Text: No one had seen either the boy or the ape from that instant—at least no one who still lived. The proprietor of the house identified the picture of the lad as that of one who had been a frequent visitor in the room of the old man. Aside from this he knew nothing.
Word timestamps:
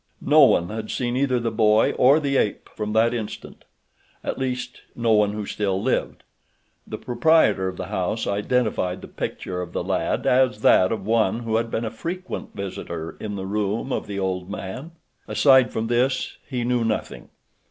No 0.25 0.45
one 0.45 0.69
had 0.69 0.89
seen 0.89 1.15
either 1.15 1.39
the 1.39 1.51
boy 1.51 1.91
or 1.91 2.19
the 2.19 2.35
ape 2.35 2.69
from 2.69 2.93
that 2.93 3.13
instant—at 3.13 4.39
least 4.39 4.81
no 4.95 5.11
one 5.11 5.33
who 5.33 5.45
still 5.45 5.79
lived. 5.79 6.23
The 6.87 6.97
proprietor 6.97 7.67
of 7.67 7.77
the 7.77 7.85
house 7.85 8.25
identified 8.25 9.01
the 9.03 9.07
picture 9.07 9.61
of 9.61 9.73
the 9.73 9.83
lad 9.83 10.25
as 10.25 10.61
that 10.61 10.91
of 10.91 11.05
one 11.05 11.41
who 11.41 11.57
had 11.57 11.69
been 11.69 11.85
a 11.85 11.91
frequent 11.91 12.55
visitor 12.55 13.15
in 13.19 13.35
the 13.35 13.45
room 13.45 13.93
of 13.93 14.07
the 14.07 14.17
old 14.17 14.49
man. 14.49 14.93
Aside 15.27 15.71
from 15.71 15.85
this 15.85 16.37
he 16.49 16.63
knew 16.63 16.83
nothing. 16.83 17.29